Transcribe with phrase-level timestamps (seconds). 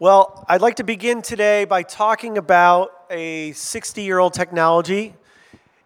[0.00, 5.16] Well, I'd like to begin today by talking about a 60 year old technology.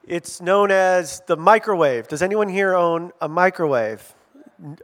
[0.06, 2.08] It's known as the microwave.
[2.08, 4.14] Does anyone here own a microwave?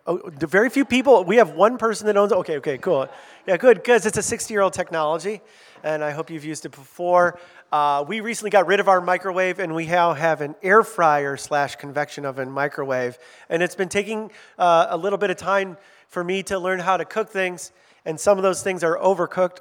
[0.06, 1.25] Oh, very few people.
[1.25, 2.33] We have one person that owns.
[2.33, 3.06] Okay, okay, cool.
[3.46, 5.42] Yeah, good, because it's a 60 year old technology,
[5.83, 7.38] and I hope you've used it before.
[7.71, 11.37] Uh, we recently got rid of our microwave, and we now have an air fryer
[11.37, 13.19] slash convection oven microwave,
[13.51, 15.76] and it's been taking uh, a little bit of time
[16.09, 17.73] for me to learn how to cook things,
[18.09, 19.59] and some of those things are overcooked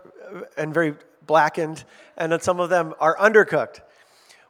[0.56, 1.84] and very blackened,
[2.16, 3.82] and then some of them are undercooked.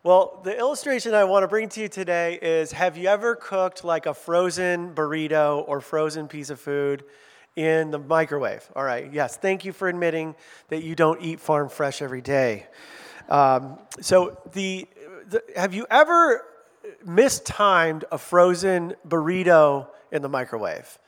[0.03, 3.83] Well, the illustration I want to bring to you today is have you ever cooked
[3.83, 7.05] like a frozen burrito or frozen piece of food
[7.55, 8.69] in the microwave?
[8.75, 10.35] All right, yes, thank you for admitting
[10.69, 12.67] that you don't eat farm fresh every day.
[13.29, 14.87] Um, so, the,
[15.27, 16.45] the, have you ever
[17.03, 20.99] mistimed a frozen burrito in the microwave?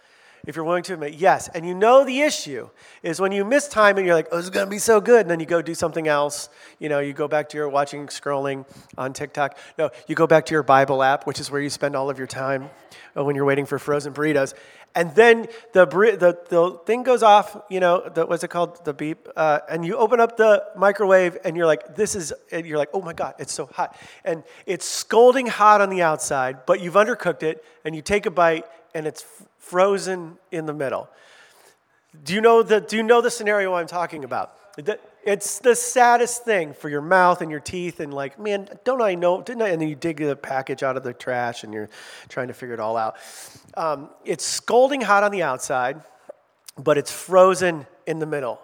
[0.50, 1.48] If you're willing to admit, yes.
[1.50, 2.72] And you know the issue
[3.04, 5.00] is when you miss time and you're like, oh, this is going to be so
[5.00, 5.22] good.
[5.22, 6.50] And then you go do something else.
[6.80, 8.66] You know, you go back to your watching, scrolling
[8.98, 9.60] on TikTok.
[9.78, 12.18] No, you go back to your Bible app, which is where you spend all of
[12.18, 12.72] your time
[13.16, 14.56] uh, when you're waiting for frozen burritos.
[14.96, 18.84] And then the, the, the thing goes off, you know, the, what's it called?
[18.86, 19.28] The beep.
[19.36, 23.04] Uh, and you open up the microwave and you're like, this is, you're like, oh
[23.04, 23.96] my God, it's so hot.
[24.26, 28.32] And it's scalding hot on the outside, but you've undercooked it and you take a
[28.32, 29.26] bite and it's
[29.58, 31.10] frozen in the middle.
[32.24, 34.56] Do you know the, do you know the scenario I'm talking about?
[35.24, 39.16] It's the saddest thing for your mouth and your teeth, and like, man, don't I
[39.16, 39.42] know?
[39.42, 39.70] Didn't I?
[39.70, 41.90] And then you dig the package out of the trash and you're
[42.30, 43.18] trying to figure it all out.
[43.76, 46.02] Um, it's scalding hot on the outside,
[46.78, 48.62] but it's frozen in the middle.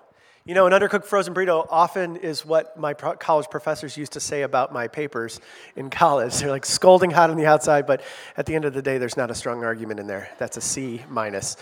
[0.48, 4.20] You know, an undercooked frozen burrito often is what my pro- college professors used to
[4.20, 5.40] say about my papers
[5.76, 6.36] in college.
[6.36, 8.04] They're like scalding hot on the outside, but
[8.38, 10.30] at the end of the day, there's not a strong argument in there.
[10.38, 11.58] That's a C minus.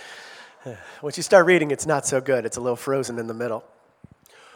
[1.01, 2.45] Once you start reading, it's not so good.
[2.45, 3.63] It's a little frozen in the middle.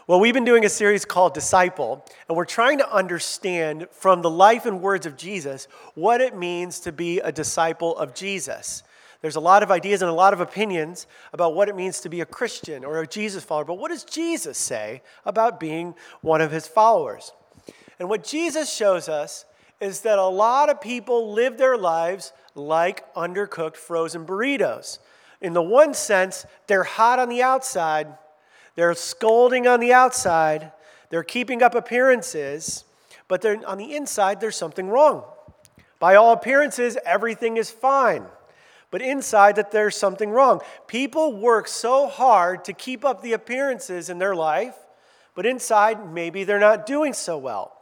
[0.08, 4.30] Well, we've been doing a series called Disciple, and we're trying to understand from the
[4.30, 8.84] life and words of Jesus what it means to be a disciple of Jesus.
[9.22, 12.09] There's a lot of ideas and a lot of opinions about what it means to
[12.09, 16.41] be a Christian or a Jesus follower, but what does Jesus say about being one
[16.41, 17.31] of his followers?
[18.00, 19.45] And what Jesus shows us
[19.81, 25.00] is that a lot of people live their lives like undercooked frozen burritos.
[25.41, 28.07] In the one sense, they're hot on the outside,
[28.75, 30.72] they're scolding on the outside,
[31.09, 32.84] they're keeping up appearances,
[33.28, 35.23] but on the inside, there's something wrong.
[35.99, 38.25] By all appearances, everything is fine
[38.92, 40.62] but inside that there's something wrong.
[40.88, 44.75] People work so hard to keep up the appearances in their life,
[45.36, 47.74] but inside maybe they're not doing so well.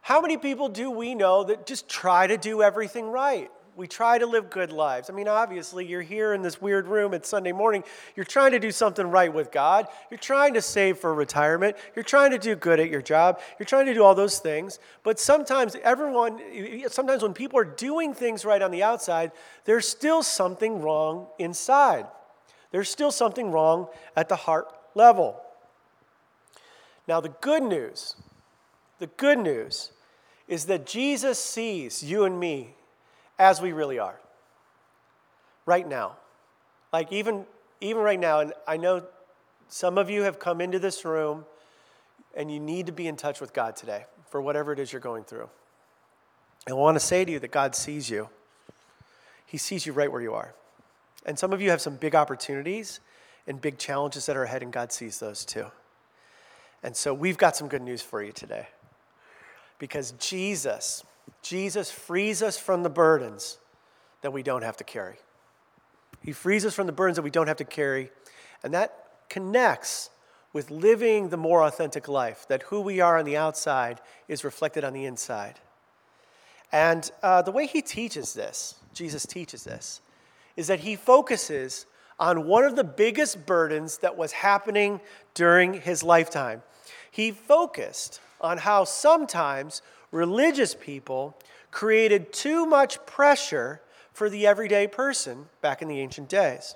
[0.00, 3.50] How many people do we know that just try to do everything right?
[3.76, 5.10] We try to live good lives.
[5.10, 7.84] I mean, obviously, you're here in this weird room at Sunday morning.
[8.16, 9.86] You're trying to do something right with God.
[10.10, 11.76] You're trying to save for retirement.
[11.94, 13.38] You're trying to do good at your job.
[13.58, 14.78] You're trying to do all those things.
[15.02, 16.40] But sometimes, everyone,
[16.88, 19.30] sometimes when people are doing things right on the outside,
[19.66, 22.06] there's still something wrong inside.
[22.70, 25.38] There's still something wrong at the heart level.
[27.06, 28.16] Now, the good news,
[29.00, 29.92] the good news
[30.48, 32.75] is that Jesus sees you and me
[33.38, 34.18] as we really are.
[35.64, 36.16] Right now.
[36.92, 37.44] Like even
[37.80, 39.04] even right now and I know
[39.68, 41.44] some of you have come into this room
[42.34, 45.00] and you need to be in touch with God today for whatever it is you're
[45.00, 45.48] going through.
[46.66, 48.28] And I want to say to you that God sees you.
[49.46, 50.52] He sees you right where you are.
[51.24, 53.00] And some of you have some big opportunities
[53.46, 55.66] and big challenges that are ahead, and God sees those too.
[56.82, 58.68] And so we've got some good news for you today.
[59.78, 61.04] Because Jesus,
[61.42, 63.58] Jesus frees us from the burdens
[64.22, 65.16] that we don't have to carry.
[66.22, 68.10] He frees us from the burdens that we don't have to carry,
[68.62, 70.10] and that connects
[70.52, 74.84] with living the more authentic life, that who we are on the outside is reflected
[74.84, 75.60] on the inside.
[76.72, 80.00] And uh, the way he teaches this, Jesus teaches this,
[80.56, 81.86] is that he focuses
[82.18, 85.00] on one of the biggest burdens that was happening
[85.34, 86.62] during his lifetime.
[87.10, 91.36] He focused on how sometimes religious people
[91.70, 93.80] created too much pressure
[94.12, 96.74] for the everyday person back in the ancient days.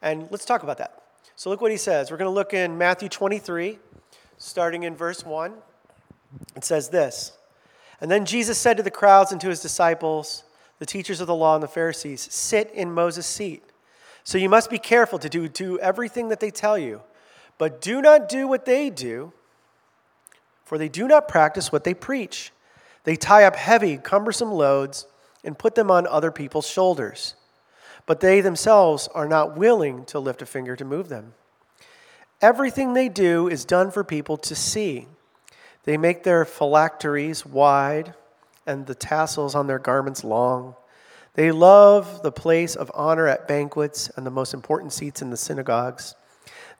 [0.00, 1.02] And let's talk about that.
[1.36, 2.10] So, look what he says.
[2.10, 3.78] We're going to look in Matthew 23,
[4.38, 5.54] starting in verse 1.
[6.56, 7.36] It says this
[8.00, 10.44] And then Jesus said to the crowds and to his disciples,
[10.78, 13.62] the teachers of the law and the Pharisees, Sit in Moses' seat.
[14.24, 17.02] So you must be careful to do, do everything that they tell you,
[17.56, 19.32] but do not do what they do
[20.68, 22.52] for they do not practice what they preach.
[23.04, 25.06] They tie up heavy, cumbersome loads
[25.42, 27.36] and put them on other people's shoulders,
[28.04, 31.32] but they themselves are not willing to lift a finger to move them.
[32.42, 35.06] Everything they do is done for people to see.
[35.84, 38.12] They make their phylacteries wide
[38.66, 40.74] and the tassels on their garments long.
[41.32, 45.38] They love the place of honor at banquets and the most important seats in the
[45.38, 46.14] synagogues.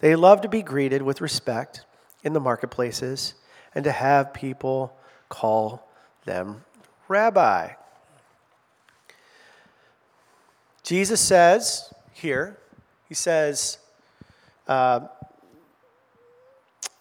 [0.00, 1.86] They love to be greeted with respect
[2.22, 3.32] in the marketplaces
[3.78, 4.92] and to have people
[5.28, 5.88] call
[6.24, 6.64] them
[7.06, 7.70] rabbi.
[10.82, 12.58] Jesus says here,
[13.08, 13.78] he says,
[14.66, 15.06] uh,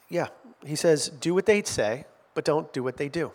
[0.08, 0.28] yeah,
[0.64, 3.32] he says, do what they say, but don't do what they do.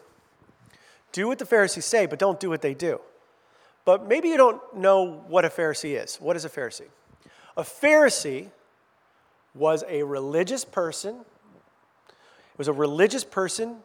[1.10, 3.00] Do what the Pharisees say, but don't do what they do.
[3.84, 6.14] But maybe you don't know what a Pharisee is.
[6.20, 6.90] What is a Pharisee?
[7.56, 8.50] A Pharisee
[9.52, 11.24] was a religious person.
[12.52, 13.76] It was a religious person,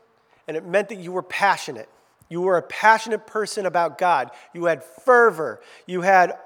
[0.48, 1.90] and it meant that you were passionate.
[2.30, 4.32] You were a passionate person about God.
[4.54, 5.62] You had fervor.
[5.86, 6.38] You had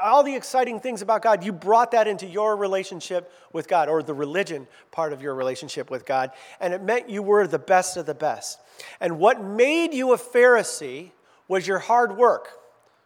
[0.00, 4.02] all the exciting things about God, you brought that into your relationship with God, or
[4.02, 7.96] the religion part of your relationship with God, and it meant you were the best
[7.96, 8.60] of the best.
[9.00, 11.12] And what made you a Pharisee
[11.46, 12.48] was your hard work.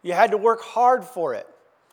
[0.03, 1.47] You had to work hard for it,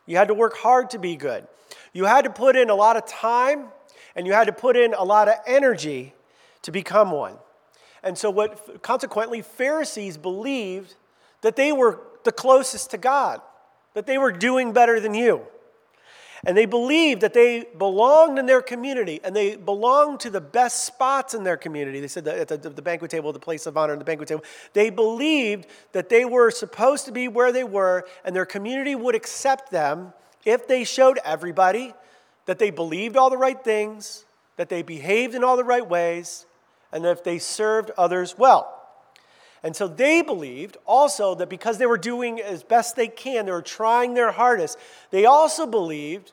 [0.06, 1.48] you had to work hard to be good.
[1.94, 3.68] You had to put in a lot of time,
[4.16, 6.13] and you had to put in a lot of energy
[6.64, 7.38] to become one.
[8.04, 10.96] And so, what consequently, Pharisees believed
[11.42, 13.42] that they were the closest to God
[13.94, 15.42] that they were doing better than you.
[16.46, 20.86] And they believed that they belonged in their community and they belonged to the best
[20.86, 22.00] spots in their community.
[22.00, 24.46] They said at the, the banquet table, the place of honor, in the banquet table.
[24.72, 29.16] They believed that they were supposed to be where they were and their community would
[29.16, 30.14] accept them
[30.46, 31.94] if they showed everybody
[32.46, 34.24] that they believed all the right things,
[34.56, 36.46] that they behaved in all the right ways,
[36.92, 38.76] and if they served others well.
[39.62, 43.52] And so they believed also that because they were doing as best they can, they
[43.52, 44.78] were trying their hardest,
[45.12, 46.32] they also believed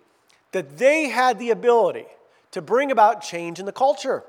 [0.52, 2.06] that they had the ability
[2.52, 4.22] to bring about change in the culture.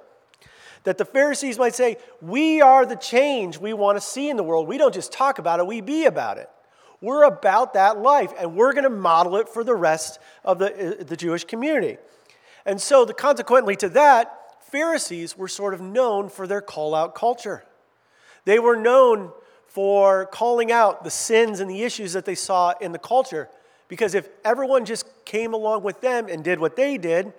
[0.84, 4.44] That the Pharisees might say, We are the change we want to see in the
[4.44, 4.68] world.
[4.68, 6.50] We don't just talk about it, we be about it.
[7.00, 11.02] We're about that life, and we're going to model it for the rest of the,
[11.02, 11.98] uh, the Jewish community.
[12.66, 17.16] And so, the, consequently to that, Pharisees were sort of known for their call out
[17.16, 17.64] culture.
[18.46, 19.32] They were known
[19.68, 23.50] for calling out the sins and the issues that they saw in the culture.
[23.88, 27.32] Because if everyone just came along with them and did what they did,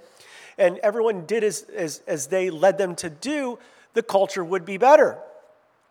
[0.57, 3.59] and everyone did as, as, as they led them to do,
[3.93, 5.19] the culture would be better.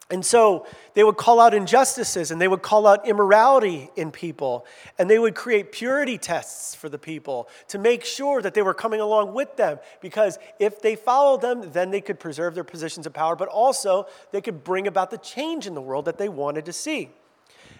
[0.09, 4.65] And so they would call out injustices and they would call out immorality in people.
[4.97, 8.73] And they would create purity tests for the people to make sure that they were
[8.73, 9.79] coming along with them.
[9.99, 14.07] Because if they followed them, then they could preserve their positions of power, but also
[14.31, 17.09] they could bring about the change in the world that they wanted to see.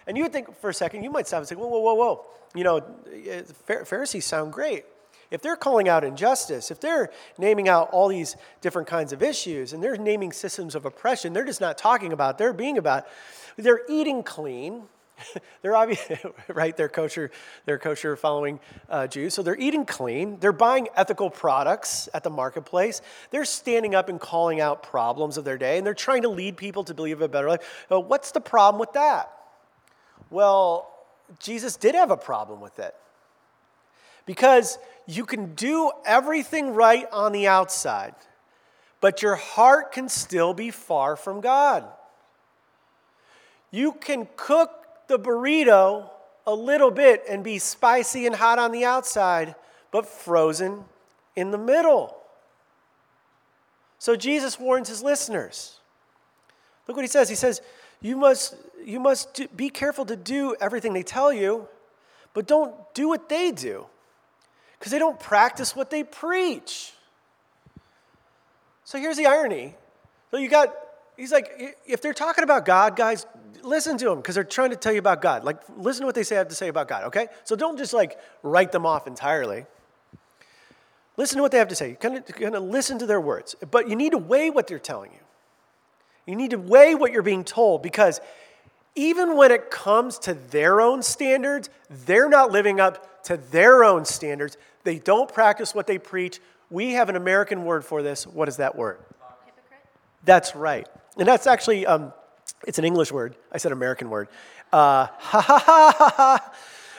[0.06, 1.94] And you would think for a second, you might stop and say, whoa, whoa, whoa,
[1.94, 2.26] whoa.
[2.54, 2.82] You know,
[3.26, 3.42] eh,
[3.84, 4.84] Pharisees sound great
[5.30, 9.72] if they're calling out injustice, if they're naming out all these different kinds of issues
[9.72, 13.06] and they're naming systems of oppression, they're just not talking about, they're being about,
[13.56, 14.84] they're eating clean.
[15.62, 16.00] they're obvious,
[16.48, 16.76] right?
[16.76, 17.30] They're kosher,
[17.66, 19.34] they're kosher following uh, Jews.
[19.34, 20.38] So they're eating clean.
[20.38, 23.02] They're buying ethical products at the marketplace.
[23.30, 26.56] They're standing up and calling out problems of their day, and they're trying to lead
[26.56, 27.86] people to believe a better life.
[27.88, 29.32] what's the problem with that?
[30.30, 30.94] Well,
[31.38, 32.94] Jesus did have a problem with it.
[34.28, 38.14] Because you can do everything right on the outside,
[39.00, 41.82] but your heart can still be far from God.
[43.70, 44.70] You can cook
[45.06, 46.10] the burrito
[46.46, 49.54] a little bit and be spicy and hot on the outside,
[49.90, 50.84] but frozen
[51.34, 52.14] in the middle.
[53.98, 55.80] So Jesus warns his listeners.
[56.86, 57.30] Look what he says.
[57.30, 57.62] He says,
[58.02, 61.66] You must, you must do, be careful to do everything they tell you,
[62.34, 63.86] but don't do what they do
[64.78, 66.92] because they don't practice what they preach.
[68.84, 69.74] So here's the irony.
[70.30, 70.74] So you got,
[71.16, 73.26] he's like, if they're talking about God, guys,
[73.62, 75.44] listen to them because they're trying to tell you about God.
[75.44, 77.28] Like, listen to what they say have to say about God, okay?
[77.44, 79.66] So don't just like write them off entirely.
[81.16, 81.94] Listen to what they have to say.
[81.94, 83.56] Kind of, kind of listen to their words.
[83.70, 85.18] But you need to weigh what they're telling you.
[86.26, 88.20] You need to weigh what you're being told because
[88.98, 94.04] even when it comes to their own standards, they're not living up to their own
[94.04, 94.56] standards.
[94.82, 96.40] They don't practice what they preach.
[96.68, 98.26] We have an American word for this.
[98.26, 98.98] What is that word?
[99.44, 99.86] Hypocrite.
[100.24, 100.88] That's right.
[101.16, 102.12] And that's actually, um,
[102.66, 103.36] it's an English word.
[103.52, 104.28] I said American word.
[104.72, 106.52] Uh, ha ha ha ha ha.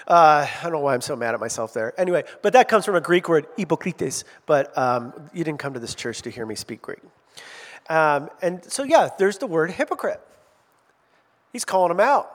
[0.08, 2.00] Uh, I don't know why I'm so mad at myself there.
[2.00, 4.24] Anyway, but that comes from a Greek word, hypokrites.
[4.46, 7.00] But um, you didn't come to this church to hear me speak Greek.
[7.90, 10.22] Um, and so, yeah, there's the word hypocrite.
[11.52, 12.32] He's calling them out.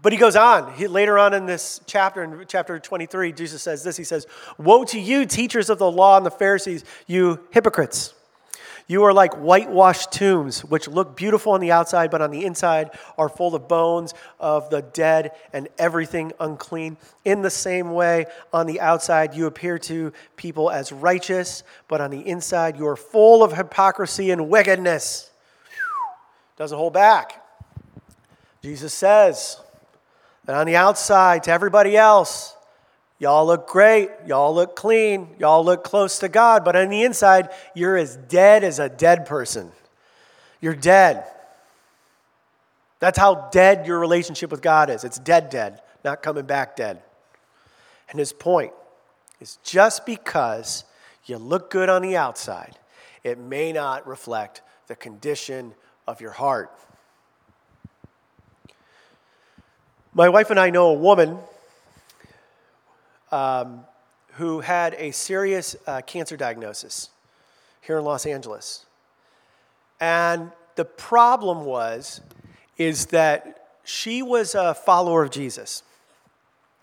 [0.00, 0.72] but he goes on.
[0.74, 4.26] He, later on in this chapter, in chapter 23, Jesus says this He says,
[4.58, 8.14] Woe to you, teachers of the law and the Pharisees, you hypocrites!
[8.88, 12.90] You are like whitewashed tombs, which look beautiful on the outside, but on the inside
[13.16, 16.96] are full of bones of the dead and everything unclean.
[17.24, 22.10] In the same way, on the outside, you appear to people as righteous, but on
[22.10, 25.30] the inside, you are full of hypocrisy and wickedness.
[26.56, 27.41] Doesn't hold back.
[28.62, 29.60] Jesus says,
[30.46, 32.56] and on the outside, to everybody else,
[33.18, 37.48] y'all look great, y'all look clean, y'all look close to God, but on the inside,
[37.74, 39.72] you're as dead as a dead person.
[40.60, 41.24] You're dead.
[43.00, 45.02] That's how dead your relationship with God is.
[45.02, 47.02] It's dead, dead, not coming back dead.
[48.10, 48.72] And his point
[49.40, 50.84] is just because
[51.26, 52.78] you look good on the outside,
[53.24, 55.74] it may not reflect the condition
[56.06, 56.70] of your heart.
[60.14, 61.38] My wife and I know a woman
[63.30, 63.84] um,
[64.32, 67.08] who had a serious uh, cancer diagnosis
[67.80, 68.84] here in Los Angeles.
[70.00, 72.20] And the problem was,
[72.76, 75.82] is that she was a follower of Jesus.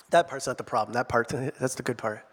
[0.09, 0.93] That part's not the problem.
[0.95, 1.27] That part,
[1.59, 2.25] that's the good part.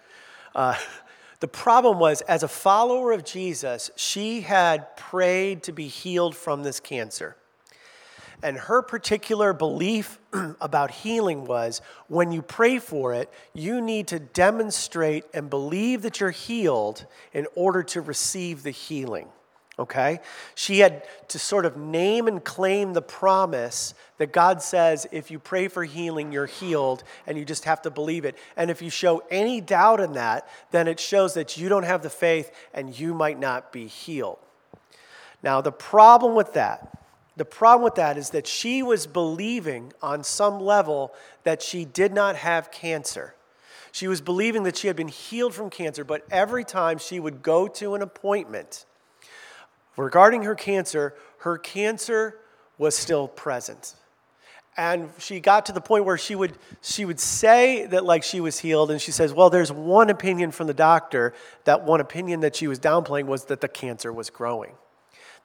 [0.54, 0.76] Uh,
[1.40, 6.62] the problem was, as a follower of Jesus, she had prayed to be healed from
[6.62, 7.36] this cancer.
[8.42, 10.18] And her particular belief
[10.60, 16.20] about healing was when you pray for it, you need to demonstrate and believe that
[16.20, 19.28] you're healed in order to receive the healing.
[19.78, 20.20] Okay?
[20.54, 25.38] She had to sort of name and claim the promise that God says if you
[25.38, 28.36] pray for healing, you're healed, and you just have to believe it.
[28.56, 32.02] And if you show any doubt in that, then it shows that you don't have
[32.02, 34.38] the faith and you might not be healed.
[35.42, 37.05] Now, the problem with that
[37.36, 41.14] the problem with that is that she was believing on some level
[41.44, 43.34] that she did not have cancer.
[43.92, 47.42] She was believing that she had been healed from cancer, but every time she would
[47.42, 48.86] go to an appointment
[49.96, 52.38] regarding her cancer, her cancer
[52.78, 53.94] was still present.
[54.78, 56.52] And she got to the point where she would,
[56.82, 60.50] she would say that like she was healed, and she says, Well, there's one opinion
[60.50, 61.32] from the doctor.
[61.64, 64.74] That one opinion that she was downplaying was that the cancer was growing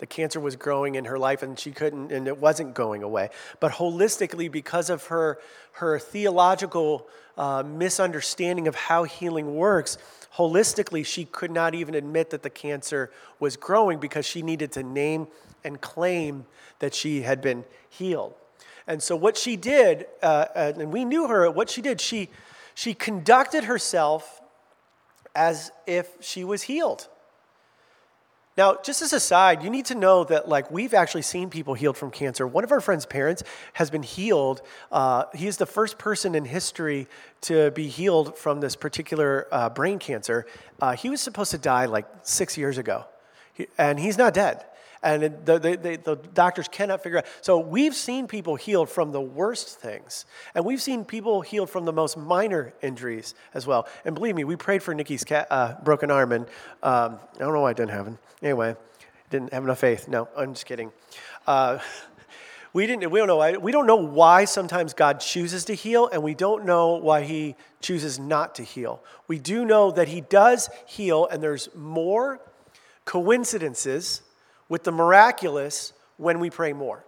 [0.01, 3.29] the cancer was growing in her life and she couldn't and it wasn't going away.
[3.59, 5.39] But holistically because of her
[5.73, 9.99] her theological uh, misunderstanding of how healing works
[10.35, 14.81] holistically she could not even admit that the cancer was growing because she needed to
[14.81, 15.27] name
[15.63, 16.45] and claim
[16.79, 18.33] that she had been healed.
[18.87, 22.29] And so what she did uh, and we knew her what she did she
[22.73, 24.41] she conducted herself
[25.35, 27.07] as if she was healed
[28.61, 31.73] now, just as a side, you need to know that like we've actually seen people
[31.73, 32.45] healed from cancer.
[32.45, 33.41] One of our friends' parents
[33.73, 34.61] has been healed.
[34.91, 37.07] Uh, he is the first person in history
[37.49, 40.45] to be healed from this particular uh, brain cancer.
[40.79, 43.05] Uh, he was supposed to die like six years ago,
[43.53, 44.63] he, and he's not dead
[45.03, 47.25] and the, the, the, doctors cannot figure out.
[47.41, 51.85] So we've seen people healed from the worst things, and we've seen people healed from
[51.85, 53.87] the most minor injuries as well.
[54.05, 56.45] And believe me, we prayed for Nikki's cat, uh, broken arm, and
[56.83, 58.19] um, I don't know why it didn't happen.
[58.43, 58.75] Anyway,
[59.31, 60.07] didn't have enough faith.
[60.07, 60.91] No, I'm just kidding.
[61.47, 61.79] Uh,
[62.73, 63.09] we didn't.
[63.09, 63.37] We don't know.
[63.37, 67.23] Why, we don't know why sometimes God chooses to heal, and we don't know why
[67.23, 69.03] He chooses not to heal.
[69.27, 72.39] We do know that He does heal, and there's more
[73.05, 74.21] coincidences
[74.71, 77.03] with the miraculous when we pray more.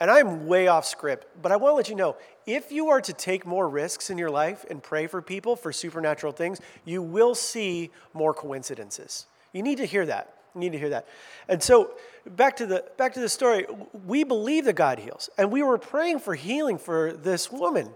[0.00, 3.00] And I'm way off script, but I want to let you know if you are
[3.00, 7.02] to take more risks in your life and pray for people for supernatural things, you
[7.02, 9.26] will see more coincidences.
[9.52, 10.34] You need to hear that.
[10.56, 11.06] You need to hear that.
[11.48, 11.92] And so
[12.26, 13.66] back to the back to the story,
[14.04, 15.30] we believe that God heals.
[15.38, 17.90] And we were praying for healing for this woman.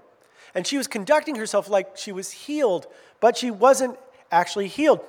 [0.55, 2.87] And she was conducting herself like she was healed,
[3.19, 3.99] but she wasn't
[4.31, 5.01] actually healed.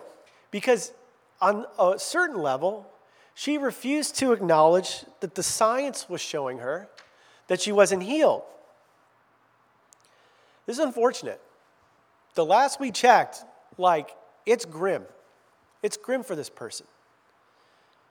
[0.49, 0.93] Because
[1.39, 2.89] on a certain level,
[3.33, 6.87] she refused to acknowledge that the science was showing her
[7.47, 8.43] that she wasn't healed.
[10.65, 11.41] This is unfortunate.
[12.35, 13.43] The last we checked,
[13.77, 15.03] like, it's grim.
[15.81, 16.87] It's grim for this person.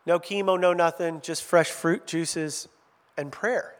[0.05, 2.69] No chemo, no nothing, just fresh fruit juices
[3.17, 3.75] and prayer.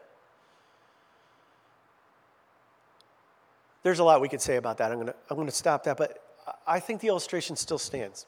[3.83, 4.91] There's a lot we could say about that.
[4.91, 6.23] I'm going to I'm going to stop that, but
[6.65, 8.25] I think the illustration still stands.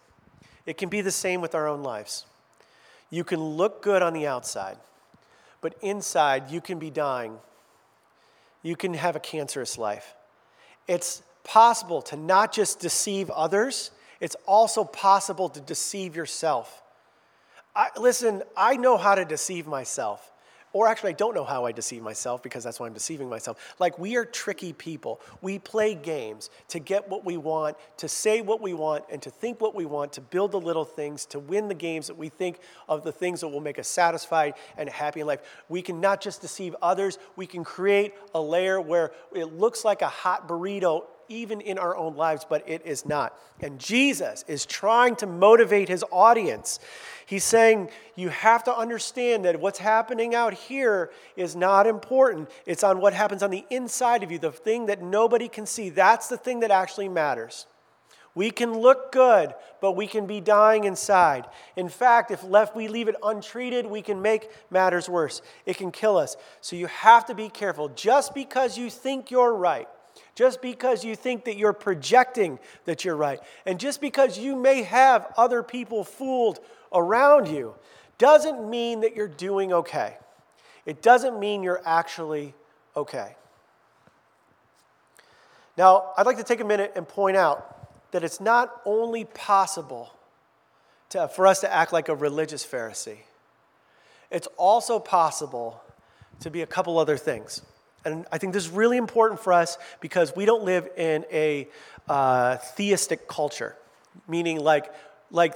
[0.65, 2.25] It can be the same with our own lives.
[3.15, 4.75] You can look good on the outside,
[5.61, 7.37] but inside you can be dying.
[8.61, 10.15] You can have a cancerous life.
[10.85, 16.83] It's possible to not just deceive others, it's also possible to deceive yourself.
[17.73, 20.29] I, listen, I know how to deceive myself.
[20.75, 23.75] Or actually, I don't know how I deceive myself because that's why I'm deceiving myself.
[23.79, 25.21] Like, we are tricky people.
[25.41, 29.29] We play games to get what we want, to say what we want, and to
[29.29, 32.27] think what we want, to build the little things, to win the games that we
[32.27, 35.39] think of the things that will make us satisfied and happy in life.
[35.69, 40.01] We can not just deceive others, we can create a layer where it looks like
[40.01, 43.37] a hot burrito even in our own lives, but it is not.
[43.61, 46.79] And Jesus is trying to motivate his audience.
[47.25, 52.49] He's saying, You have to understand that what's happening out here is not important.
[52.65, 55.89] It's on what happens on the inside of you, the thing that nobody can see.
[55.89, 57.67] That's the thing that actually matters.
[58.35, 61.45] We can look good, but we can be dying inside.
[61.77, 65.41] In fact, if left we leave it untreated, we can make matters worse.
[65.65, 66.35] It can kill us.
[66.59, 67.87] So you have to be careful.
[67.89, 69.87] Just because you think you're right
[70.35, 74.83] just because you think that you're projecting that you're right, and just because you may
[74.83, 76.59] have other people fooled
[76.93, 77.73] around you,
[78.17, 80.17] doesn't mean that you're doing okay.
[80.85, 82.53] It doesn't mean you're actually
[82.95, 83.35] okay.
[85.77, 90.13] Now, I'd like to take a minute and point out that it's not only possible
[91.09, 93.19] to, for us to act like a religious Pharisee,
[94.31, 95.81] it's also possible
[96.39, 97.61] to be a couple other things.
[98.05, 101.67] And I think this is really important for us because we don't live in a
[102.07, 103.75] uh, theistic culture,
[104.27, 104.93] meaning like,
[105.31, 105.55] like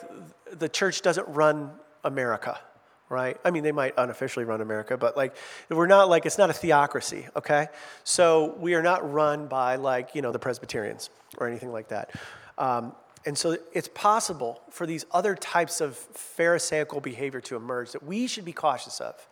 [0.51, 1.71] the church doesn't run
[2.03, 2.59] America,
[3.07, 3.37] right?
[3.45, 5.35] I mean, they might unofficially run America, but like
[5.69, 7.67] we're not like it's not a theocracy, okay?
[8.03, 12.11] So we are not run by like you know the Presbyterians or anything like that.
[12.57, 12.93] Um,
[13.25, 18.27] and so it's possible for these other types of Pharisaical behavior to emerge that we
[18.27, 19.27] should be cautious of.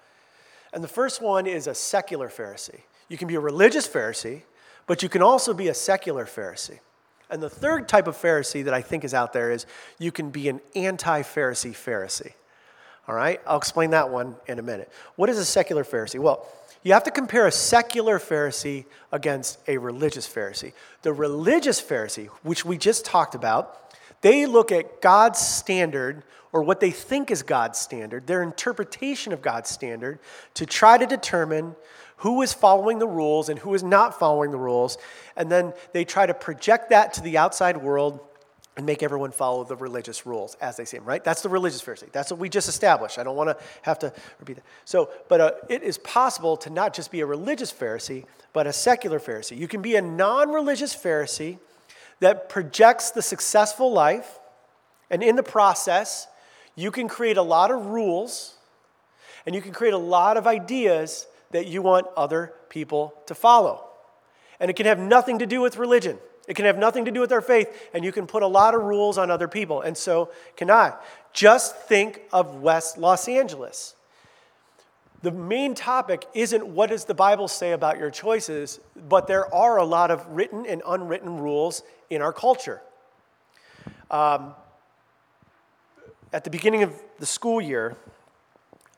[0.73, 2.81] And the first one is a secular Pharisee.
[3.09, 4.41] You can be a religious Pharisee,
[4.85, 6.79] but you can also be a secular Pharisee.
[7.29, 9.65] And the third type of Pharisee that I think is out there is
[9.99, 12.33] you can be an anti Pharisee Pharisee.
[13.07, 13.41] All right?
[13.45, 14.91] I'll explain that one in a minute.
[15.15, 16.19] What is a secular Pharisee?
[16.19, 16.47] Well,
[16.83, 20.73] you have to compare a secular Pharisee against a religious Pharisee.
[21.01, 26.23] The religious Pharisee, which we just talked about, they look at God's standard
[26.53, 30.19] or what they think is God's standard, their interpretation of God's standard,
[30.53, 31.75] to try to determine
[32.17, 34.97] who is following the rules and who is not following the rules.
[35.35, 38.19] And then they try to project that to the outside world
[38.75, 41.23] and make everyone follow the religious rules as they see them, right?
[41.23, 42.11] That's the religious Pharisee.
[42.11, 43.17] That's what we just established.
[43.17, 44.65] I don't want to have to repeat that.
[44.85, 48.73] So, but uh, it is possible to not just be a religious Pharisee, but a
[48.73, 49.57] secular Pharisee.
[49.57, 51.57] You can be a non religious Pharisee
[52.19, 54.39] that projects the successful life,
[55.09, 56.27] and in the process,
[56.75, 58.57] you can create a lot of rules
[59.45, 63.83] and you can create a lot of ideas that you want other people to follow.
[64.59, 66.17] And it can have nothing to do with religion.
[66.47, 68.73] It can have nothing to do with our faith, and you can put a lot
[68.73, 70.93] of rules on other people, and so can I.
[71.33, 73.95] Just think of West Los Angeles.
[75.23, 79.77] The main topic isn't what does the Bible say about your choices, but there are
[79.77, 82.81] a lot of written and unwritten rules in our culture.
[84.09, 84.53] Um,
[86.31, 87.97] at the beginning of the school year,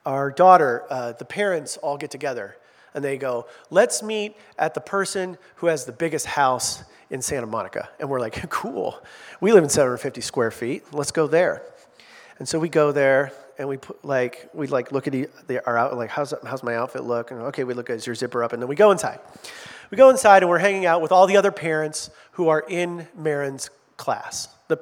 [0.05, 2.57] our daughter, uh, the parents all get together
[2.93, 7.47] and they go, let's meet at the person who has the biggest house in Santa
[7.47, 7.89] Monica.
[7.99, 9.01] And we're like, cool.
[9.41, 10.93] We live in 750 square feet.
[10.93, 11.63] Let's go there.
[12.39, 15.77] And so we go there and we put like we like look at the, our
[15.77, 18.53] out like how's how's my outfit look and okay we look at your zipper up
[18.53, 19.19] and then we go inside.
[19.91, 23.07] We go inside and we're hanging out with all the other parents who are in
[23.15, 24.47] Marin's class.
[24.69, 24.77] The,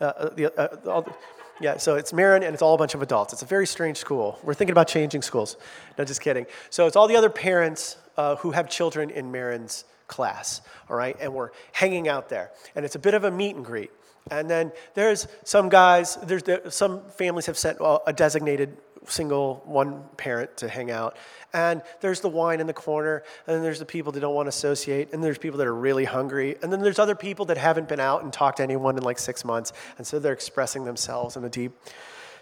[0.00, 1.14] uh, uh the, uh, all the,
[1.60, 3.32] yeah, so it's Marin and it's all a bunch of adults.
[3.32, 4.38] It's a very strange school.
[4.42, 5.56] We're thinking about changing schools.
[5.96, 6.46] No, just kidding.
[6.70, 11.16] So it's all the other parents uh, who have children in Marin's class, all right?
[11.20, 12.50] And we're hanging out there.
[12.74, 13.90] And it's a bit of a meet and greet.
[14.30, 18.76] And then there's some guys, there's there, some families have sent a designated
[19.08, 21.16] single one parent to hang out.
[21.52, 24.46] And there's the wine in the corner, and then there's the people that don't want
[24.46, 27.56] to associate, and there's people that are really hungry, and then there's other people that
[27.56, 30.84] haven't been out and talked to anyone in like six months, and so they're expressing
[30.84, 31.72] themselves in a deep,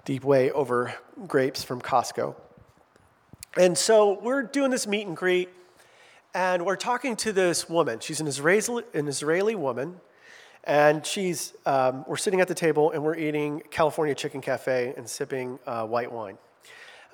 [0.05, 0.95] deep way over
[1.27, 2.35] grapes from Costco.
[3.57, 5.49] And so we're doing this meet and greet,
[6.35, 8.01] and we're talking to this woman.
[8.01, 10.01] She's an Israeli, an Israeli woman,
[10.67, 15.09] and she's, um, we're sitting at the table and we're eating California Chicken Cafe and
[15.09, 16.39] sipping uh, white wine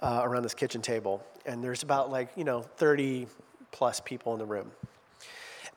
[0.01, 1.23] uh, around this kitchen table.
[1.45, 3.27] And there's about like, you know, 30
[3.71, 4.71] plus people in the room.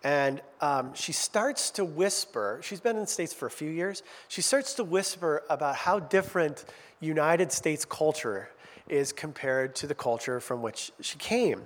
[0.06, 4.04] And um, she starts to whisper, she's been in the States for a few years.
[4.28, 6.66] She starts to whisper about how different
[7.02, 8.50] United States culture
[8.88, 11.64] is compared to the culture from which she came.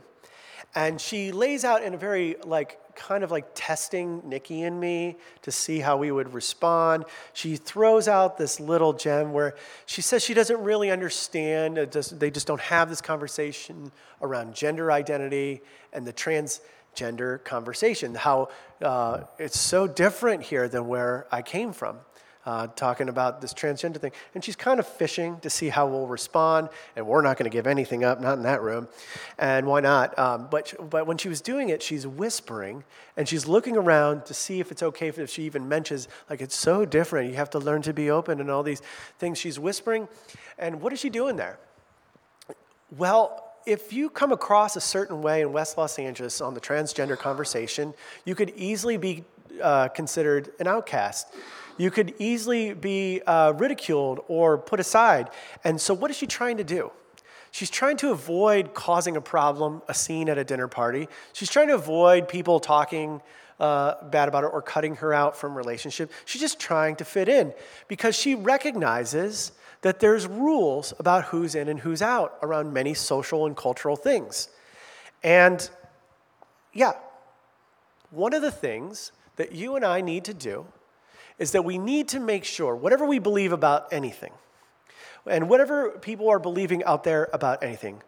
[0.75, 5.15] And she lays out in a very, like, kind of like testing Nikki and me
[5.41, 7.05] to see how we would respond.
[7.33, 9.55] She throws out this little gem where
[9.85, 15.61] she says she doesn't really understand, they just don't have this conversation around gender identity
[15.93, 18.49] and the transgender conversation, how
[18.81, 21.97] uh, it's so different here than where I came from
[22.49, 24.11] uh, talking about this transgender thing.
[24.33, 26.69] And she's kind of fishing to see how we'll respond.
[26.95, 28.87] And we're not going to give anything up, not in that room.
[29.37, 30.17] And why not?
[30.17, 32.83] Um, but, but when she was doing it, she's whispering
[33.15, 36.55] and she's looking around to see if it's okay if she even mentions, like, it's
[36.55, 37.29] so different.
[37.29, 38.81] You have to learn to be open and all these
[39.19, 39.37] things.
[39.37, 40.07] She's whispering.
[40.57, 41.59] And what is she doing there?
[42.97, 47.15] Well, if you come across a certain way in West Los Angeles on the transgender
[47.15, 47.93] conversation,
[48.25, 49.23] you could easily be
[49.61, 51.27] uh, considered an outcast
[51.79, 55.29] you could easily be uh, ridiculed or put aside.
[55.63, 56.91] And so, what is she trying to do?
[57.51, 61.07] She's trying to avoid causing a problem, a scene at a dinner party.
[61.33, 63.21] She's trying to avoid people talking
[63.61, 66.11] uh, bad about her or cutting her out from relationship.
[66.25, 67.53] She's just trying to fit in
[67.87, 73.45] because she recognizes that there's rules about who's in and who's out around many social
[73.45, 74.49] and cultural things.
[75.23, 75.67] And
[76.73, 76.91] yeah,
[78.11, 80.65] one of the things that you and I need to do
[81.39, 84.31] is that we need to make sure, whatever we believe about anything,
[85.25, 88.01] and whatever people are believing out there about anything,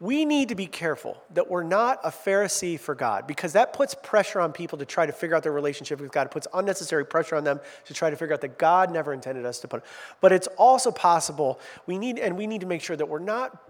[0.00, 3.94] we need to be careful that we're not a Pharisee for God because that puts
[3.94, 6.26] pressure on people to try to figure out their relationship with God.
[6.28, 9.44] It puts unnecessary pressure on them to try to figure out that God never intended
[9.44, 9.82] us to put.
[10.20, 13.60] But it's also possible we need, and we need to make sure that we're not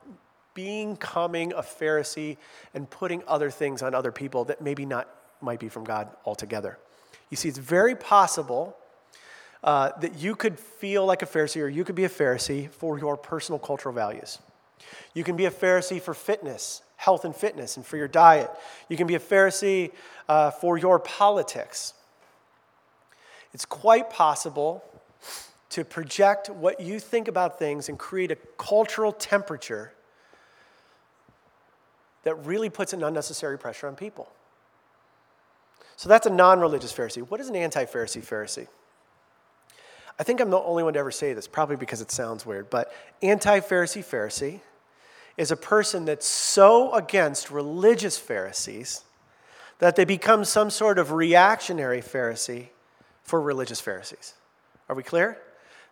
[0.53, 2.37] becoming a Pharisee
[2.75, 5.09] and putting other things on other people that maybe not
[5.41, 6.79] might be from God altogether.
[7.31, 8.77] You see, it's very possible
[9.65, 12.99] uh, that you could feel like a Pharisee or you could be a Pharisee for
[12.99, 14.39] your personal cultural values.
[15.15, 18.51] You can be a Pharisee for fitness, health and fitness, and for your diet.
[18.89, 19.93] You can be a Pharisee
[20.29, 21.95] uh, for your politics.
[23.53, 24.85] It's quite possible
[25.71, 29.93] to project what you think about things and create a cultural temperature
[32.23, 34.31] that really puts an unnecessary pressure on people.
[35.97, 37.29] So that's a non religious Pharisee.
[37.29, 38.69] What is an anti Pharisee Pharisee?
[40.19, 42.71] I think I'm the only one to ever say this, probably because it sounds weird,
[42.71, 44.61] but anti Pharisee Pharisee
[45.37, 49.05] is a person that's so against religious Pharisees
[49.79, 52.69] that they become some sort of reactionary Pharisee
[53.23, 54.35] for religious Pharisees.
[54.89, 55.39] Are we clear?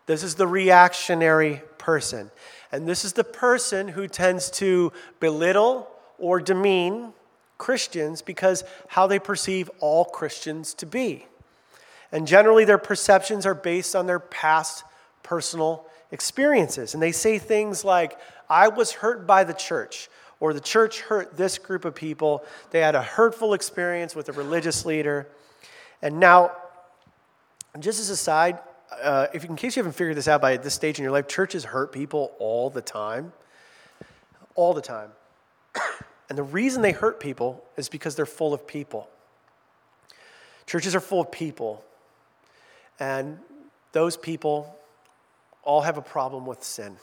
[0.07, 2.31] This is the reactionary person.
[2.73, 7.13] And this is the person who tends to belittle or demean
[7.59, 11.27] Christians because how they perceive all Christians to be.
[12.13, 14.85] And generally, their perceptions are based on their past
[15.23, 16.95] personal experiences.
[16.95, 21.37] And they say things like, I was hurt by the church, or the church hurt
[21.37, 22.45] this group of people.
[22.71, 25.29] They had a hurtful experience with a religious leader.
[26.03, 26.53] And now,
[27.81, 28.59] just as a side,
[29.03, 31.27] uh, if in case you haven't figured this out by this stage in your life,
[31.27, 33.33] churches hurt people all the time.
[34.55, 35.11] All the time.
[36.29, 39.09] And the reason they hurt people is because they're full of people.
[40.67, 41.85] Churches are full of people
[42.99, 43.39] and
[43.93, 44.77] those people
[45.63, 46.97] all have a problem with sin.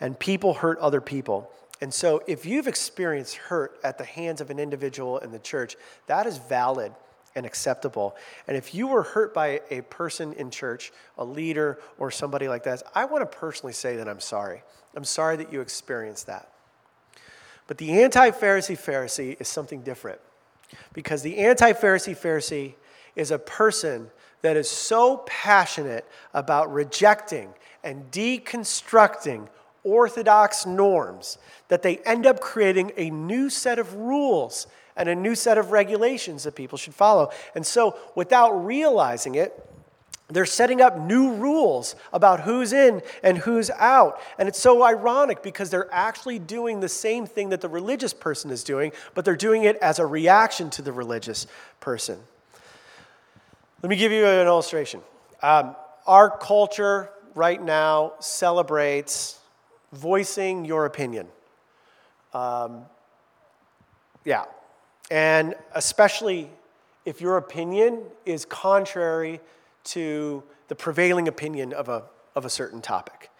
[0.00, 1.50] And people hurt other people.
[1.80, 5.76] And so, if you've experienced hurt at the hands of an individual in the church,
[6.06, 6.92] that is valid
[7.34, 8.14] and acceptable.
[8.46, 12.64] And if you were hurt by a person in church, a leader or somebody like
[12.64, 14.62] that, I want to personally say that I'm sorry.
[14.94, 16.52] I'm sorry that you experienced that.
[17.66, 20.20] But the anti Pharisee Pharisee is something different.
[20.92, 22.74] Because the anti Pharisee Pharisee
[23.16, 24.10] is a person
[24.42, 29.48] that is so passionate about rejecting and deconstructing
[29.84, 35.34] orthodox norms that they end up creating a new set of rules and a new
[35.34, 37.30] set of regulations that people should follow.
[37.54, 39.68] And so, without realizing it,
[40.28, 44.20] they're setting up new rules about who's in and who's out.
[44.38, 48.50] And it's so ironic because they're actually doing the same thing that the religious person
[48.50, 51.46] is doing, but they're doing it as a reaction to the religious
[51.80, 52.18] person.
[53.82, 55.00] Let me give you an illustration.
[55.42, 55.74] Um,
[56.06, 59.40] our culture right now celebrates
[59.92, 61.26] voicing your opinion.
[62.32, 62.84] Um,
[64.24, 64.44] yeah.
[65.10, 66.48] And especially
[67.04, 69.40] if your opinion is contrary
[69.84, 72.04] to the prevailing opinion of a,
[72.36, 73.30] of a certain topic.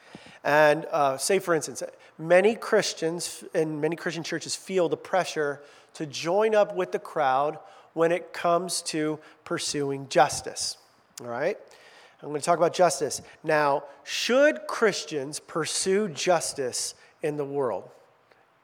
[0.42, 1.84] And uh, say, for instance,
[2.18, 5.60] many Christians and many Christian churches feel the pressure
[5.94, 7.60] to join up with the crowd
[7.94, 10.76] when it comes to pursuing justice.
[11.20, 11.58] All right?
[12.22, 13.20] I'm going to talk about justice.
[13.42, 17.88] Now, should Christians pursue justice in the world?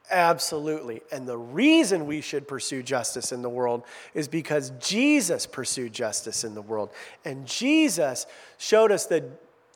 [0.09, 1.01] Absolutely.
[1.11, 6.43] And the reason we should pursue justice in the world is because Jesus pursued justice
[6.43, 6.89] in the world.
[7.25, 8.25] And Jesus
[8.57, 9.23] showed us that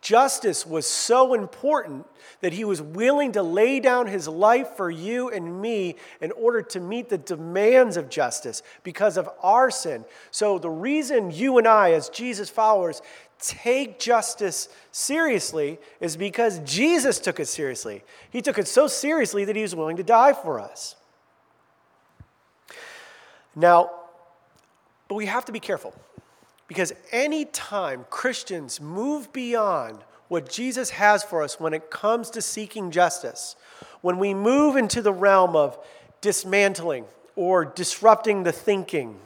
[0.03, 2.05] justice was so important
[2.41, 6.61] that he was willing to lay down his life for you and me in order
[6.61, 10.03] to meet the demands of justice because of our sin.
[10.29, 13.01] So, the reason you and I, as Jesus followers,
[13.39, 18.03] take justice seriously is because Jesus took it seriously.
[18.29, 20.95] He took it so seriously that he was willing to die for us.
[23.55, 23.91] Now,
[25.07, 25.93] but we have to be careful
[26.73, 32.89] because anytime Christians move beyond what Jesus has for us when it comes to seeking
[32.89, 33.55] justice,
[34.01, 35.77] when we move into the realm of
[36.21, 37.05] dismantling
[37.35, 39.19] or disrupting the thinking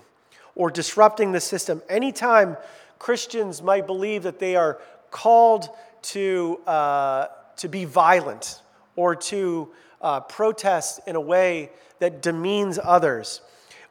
[0.55, 2.57] or disrupting the system, anytime
[2.99, 5.69] Christians might believe that they are called
[6.01, 8.61] to, uh, to be violent
[8.97, 9.69] or to
[10.01, 13.39] uh, protest in a way that demeans others.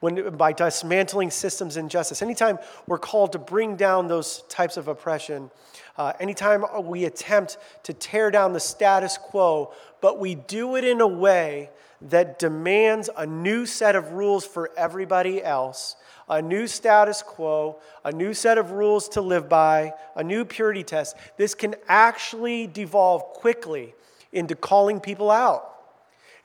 [0.06, 2.22] When, by dismantling systems and justice.
[2.22, 5.50] Anytime we're called to bring down those types of oppression,
[5.98, 11.00] uh, anytime we attempt to tear down the status quo, but we do it in
[11.00, 11.70] a way
[12.02, 15.96] that demands a new set of rules for everybody else,
[16.28, 20.84] a new status quo, a new set of rules to live by, a new purity
[20.84, 23.92] test, this can actually devolve quickly
[24.32, 25.75] into calling people out.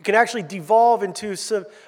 [0.02, 1.38] It can actually devolve into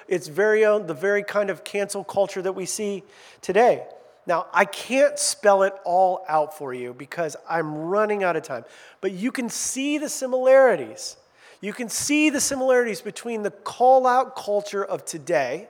[0.06, 3.02] its very own, the very kind of cancel culture that we see
[3.40, 3.88] today.
[4.24, 8.66] Now, I can't spell it all out for you because I'm running out of time,
[9.00, 11.16] but you can see the similarities.
[11.60, 15.66] You can see the similarities between the call out culture of today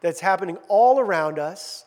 [0.00, 1.83] that's happening all around us,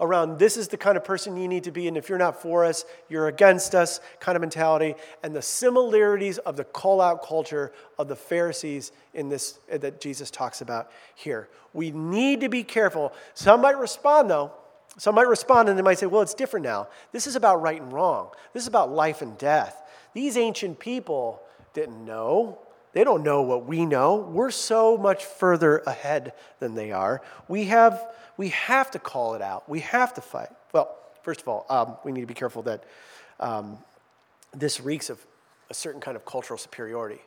[0.00, 2.40] around this is the kind of person you need to be, and if you're not
[2.40, 7.22] for us, you're against us kind of mentality, and the similarities of the call out
[7.24, 11.48] culture of the Pharisees in this uh, that Jesus talks about here.
[11.72, 13.12] We need to be careful.
[13.34, 14.52] Some might respond though.
[14.96, 16.88] Some might respond and they might say, well, it's different now.
[17.12, 18.30] This is about right and wrong.
[18.52, 19.80] This is about life and death.
[20.12, 21.40] These ancient people
[21.72, 22.58] didn't know.
[22.92, 24.16] They don't know what we know.
[24.16, 27.22] We're so much further ahead than they are.
[27.46, 28.02] We have,
[28.36, 29.68] we have to call it out.
[29.68, 30.48] We have to fight.
[30.72, 32.84] Well, first of all, um, we need to be careful that
[33.40, 33.78] um,
[34.52, 35.24] this reeks of
[35.70, 37.20] a certain kind of cultural superiority.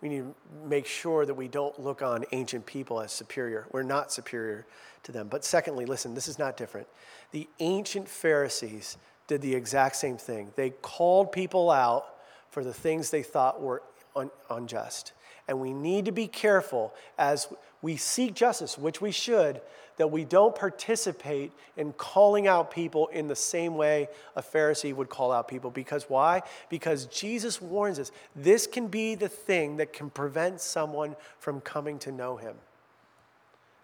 [0.00, 3.66] We need to make sure that we don't look on ancient people as superior.
[3.72, 4.64] We're not superior
[5.02, 5.26] to them.
[5.28, 6.86] But secondly, listen, this is not different.
[7.32, 10.52] The ancient Pharisees did the exact same thing.
[10.54, 12.06] They called people out
[12.50, 13.82] for the things they thought were
[14.18, 15.12] un- unjust.
[15.46, 17.48] And we need to be careful as
[17.80, 19.60] we seek justice, which we should,
[19.96, 25.08] that we don't participate in calling out people in the same way a Pharisee would
[25.08, 25.70] call out people.
[25.70, 26.42] Because why?
[26.68, 31.98] Because Jesus warns us this can be the thing that can prevent someone from coming
[32.00, 32.54] to know him.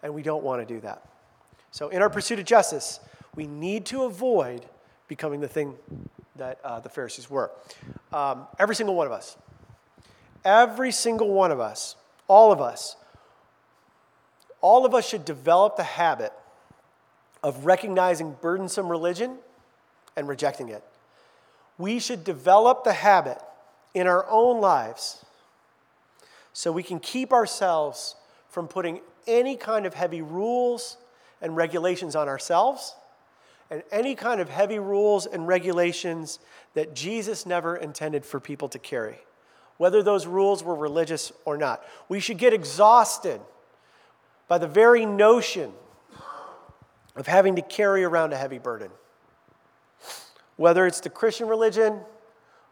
[0.03, 1.07] And we don't want to do that.
[1.71, 2.99] So, in our pursuit of justice,
[3.35, 4.65] we need to avoid
[5.07, 5.75] becoming the thing
[6.37, 7.51] that uh, the Pharisees were.
[8.13, 9.35] Um, every single one of us
[10.45, 11.95] Every single one of us,
[12.27, 12.95] all of us,
[14.61, 16.31] all of us should develop the habit
[17.43, 19.39] of recognizing burdensome religion
[20.15, 20.83] and rejecting it.
[21.79, 23.39] We should develop the habit
[23.95, 25.25] in our own lives
[26.53, 28.15] so we can keep ourselves
[28.49, 30.97] from putting any kind of heavy rules
[31.41, 32.95] and regulations on ourselves
[33.71, 36.39] and any kind of heavy rules and regulations
[36.75, 39.17] that Jesus never intended for people to carry
[39.77, 41.83] whether those rules were religious or not.
[42.07, 43.41] We should get exhausted
[44.47, 45.73] by the very notion
[47.15, 48.91] of having to carry around a heavy burden.
[50.57, 51.99] Whether it's the Christian religion,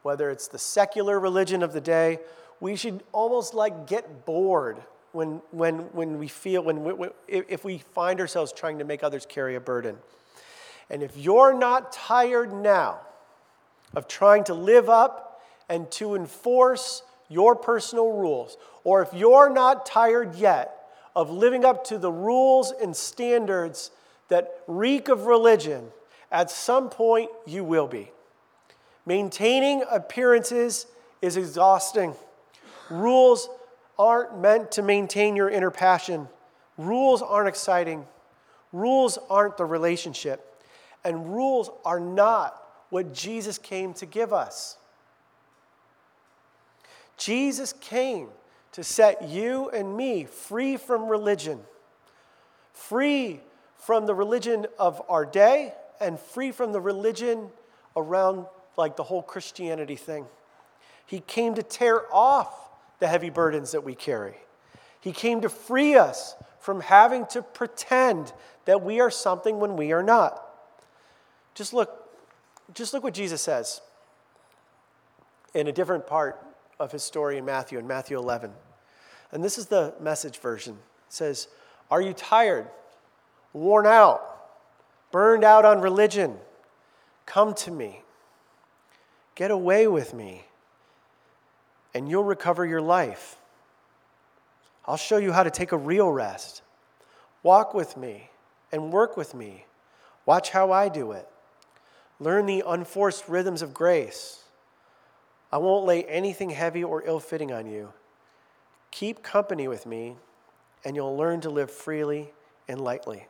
[0.04, 2.20] whether it's the secular religion of the day,
[2.60, 4.78] we should almost like get bored
[5.12, 9.26] when, when, when we feel, when, when if we find ourselves trying to make others
[9.26, 9.98] carry a burden.
[10.90, 13.00] And if you're not tired now
[13.96, 15.33] of trying to live up
[15.70, 18.58] and to enforce your personal rules.
[18.84, 20.76] Or if you're not tired yet
[21.16, 23.92] of living up to the rules and standards
[24.30, 25.90] that reek of religion,
[26.32, 28.12] at some point you will be.
[29.06, 30.88] Maintaining appearances
[31.22, 32.16] is exhausting.
[32.90, 33.50] Rules
[33.98, 36.28] aren't meant to maintain your inner passion.
[36.78, 38.06] Rules aren't exciting.
[38.72, 40.62] Rules aren't the relationship.
[41.04, 44.78] And rules are not what Jesus came to give us.
[47.24, 48.28] Jesus came
[48.74, 51.62] to set you and me free from religion,
[52.74, 53.40] free
[53.78, 57.48] from the religion of our day, and free from the religion
[57.96, 60.26] around like the whole Christianity thing.
[61.06, 62.54] He came to tear off
[63.00, 64.36] the heavy burdens that we carry.
[65.00, 68.34] He came to free us from having to pretend
[68.66, 70.44] that we are something when we are not.
[71.56, 72.06] Just look,
[72.74, 73.80] just look what Jesus says
[75.54, 76.38] in a different part
[76.84, 78.52] of his story in Matthew, in Matthew 11.
[79.32, 80.74] And this is the message version.
[80.74, 81.48] It says,
[81.90, 82.68] Are you tired,
[83.54, 84.22] worn out,
[85.12, 86.36] burned out on religion?
[87.26, 88.02] Come to me.
[89.36, 90.44] Get away with me,
[91.94, 93.38] and you'll recover your life.
[94.86, 96.62] I'll show you how to take a real rest.
[97.42, 98.30] Walk with me
[98.72, 99.66] and work with me.
[100.26, 101.28] Watch how I do it.
[102.20, 104.43] Learn the unforced rhythms of grace.
[105.54, 107.94] I won't lay anything heavy or ill fitting on you.
[108.90, 110.16] Keep company with me,
[110.84, 112.34] and you'll learn to live freely
[112.68, 113.28] and lightly.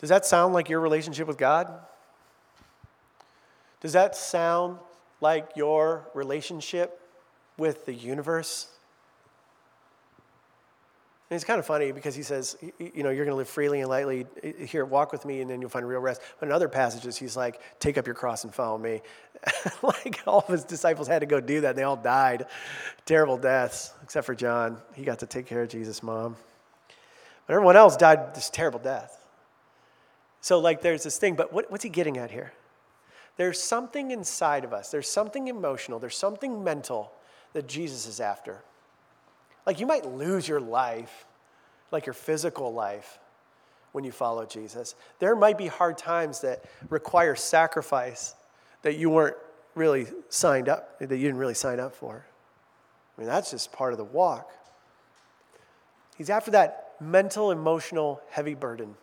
[0.00, 1.72] Does that sound like your relationship with God?
[3.80, 4.78] Does that sound
[5.20, 7.00] like your relationship
[7.56, 8.66] with the universe?
[11.32, 13.80] And it's kind of funny because he says, you know, you're going to live freely
[13.80, 14.26] and lightly.
[14.66, 16.20] Here, walk with me, and then you'll find real rest.
[16.38, 19.00] But in other passages, he's like, take up your cross and follow me.
[19.82, 21.70] like all of his disciples had to go do that.
[21.70, 22.44] And They all died
[23.06, 24.76] terrible deaths, except for John.
[24.94, 26.36] He got to take care of Jesus' mom.
[27.46, 29.18] But everyone else died this terrible death.
[30.42, 32.52] So, like, there's this thing, but what, what's he getting at here?
[33.38, 37.10] There's something inside of us, there's something emotional, there's something mental
[37.54, 38.62] that Jesus is after.
[39.66, 41.26] Like you might lose your life,
[41.90, 43.18] like your physical life,
[43.92, 44.94] when you follow Jesus.
[45.18, 48.34] There might be hard times that require sacrifice
[48.82, 49.36] that you weren't
[49.74, 52.24] really signed up, that you didn't really sign up for.
[53.16, 54.50] I mean, that's just part of the walk.
[56.16, 58.96] He's after that mental, emotional, heavy burden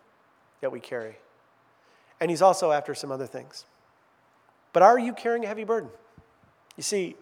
[0.60, 1.16] that we carry.
[2.20, 3.64] And he's also after some other things.
[4.72, 5.90] But are you carrying a heavy burden?
[6.76, 7.16] You see,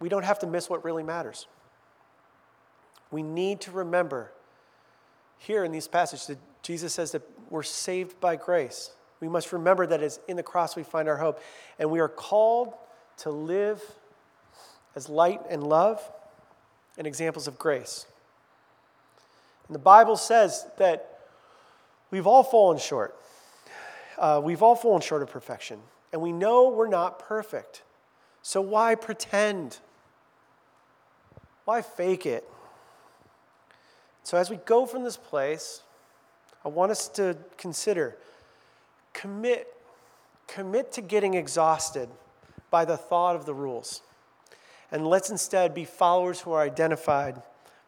[0.00, 1.46] we don't have to miss what really matters.
[3.10, 4.32] We need to remember
[5.38, 8.90] here in these passages that Jesus says that we're saved by grace.
[9.20, 11.40] We must remember that it's in the cross we find our hope.
[11.78, 12.74] And we are called
[13.18, 13.82] to live
[14.94, 16.00] as light and love
[16.96, 18.06] and examples of grace.
[19.68, 21.20] And the Bible says that
[22.10, 23.16] we've all fallen short.
[24.18, 25.80] Uh, we've all fallen short of perfection.
[26.12, 27.82] And we know we're not perfect.
[28.42, 29.78] So why pretend?
[31.64, 32.48] Why fake it?
[34.22, 35.82] So, as we go from this place,
[36.64, 38.16] I want us to consider
[39.12, 39.66] commit,
[40.46, 42.08] commit to getting exhausted
[42.70, 44.02] by the thought of the rules.
[44.92, 47.40] And let's instead be followers who are identified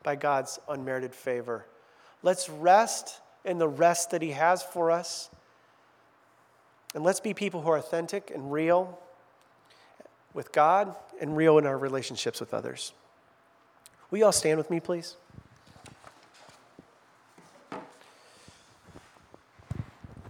[0.03, 1.67] by God's unmerited favor.
[2.23, 5.31] Let's rest in the rest that He has for us.
[6.95, 8.99] And let's be people who are authentic and real
[10.35, 12.93] with God and real in our relationships with others.
[14.13, 15.17] Will you all stand with me, please?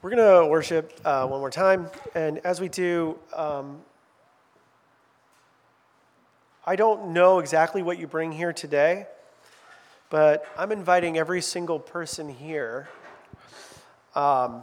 [0.01, 1.89] We're going to worship uh, one more time.
[2.15, 3.81] And as we do, um,
[6.65, 9.09] I don't know exactly what you bring here today,
[10.11, 12.89] but I'm inviting every single person here
[14.15, 14.63] um,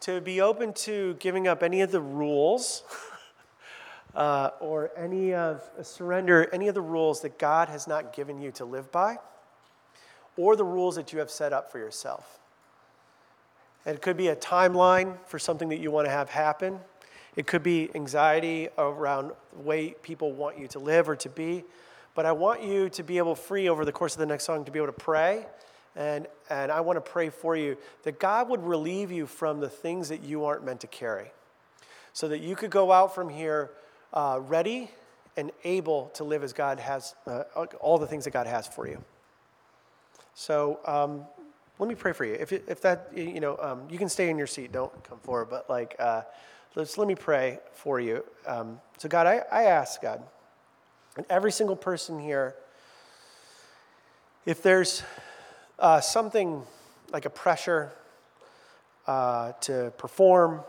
[0.00, 2.82] to be open to giving up any of the rules.
[4.14, 8.50] Uh, or any of surrender any of the rules that God has not given you
[8.52, 9.18] to live by,
[10.36, 12.38] or the rules that you have set up for yourself.
[13.84, 16.80] And it could be a timeline for something that you want to have happen.
[17.36, 21.64] It could be anxiety around the way people want you to live or to be.
[22.14, 24.64] But I want you to be able free over the course of the next song
[24.64, 25.46] to be able to pray.
[25.94, 29.68] And, and I want to pray for you that God would relieve you from the
[29.68, 31.30] things that you aren't meant to carry.
[32.12, 33.70] So that you could go out from here
[34.12, 34.90] uh, ready
[35.36, 37.44] and able to live as God has, uh,
[37.80, 39.02] all the things that God has for you.
[40.34, 41.24] So um,
[41.78, 42.34] let me pray for you.
[42.34, 45.46] If, if that, you know, um, you can stay in your seat, don't come forward,
[45.50, 46.22] but like, uh,
[46.74, 48.24] let's, let me pray for you.
[48.46, 50.22] Um, so, God, I, I ask, God,
[51.16, 52.54] and every single person here,
[54.46, 55.02] if there's
[55.78, 56.62] uh, something
[57.12, 57.92] like a pressure
[59.06, 60.62] uh, to perform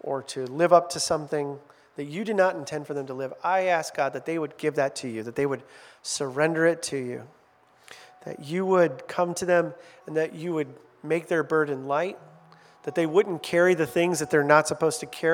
[0.00, 1.58] or to live up to something,
[1.96, 4.56] that you did not intend for them to live, I ask God that they would
[4.56, 5.62] give that to you, that they would
[6.02, 7.28] surrender it to you,
[8.24, 9.74] that you would come to them
[10.06, 12.18] and that you would make their burden light,
[12.84, 15.30] that they wouldn't carry the things that they're not supposed to carry.